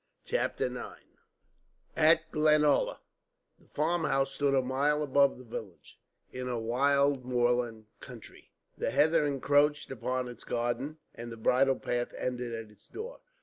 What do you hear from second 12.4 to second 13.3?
at its door.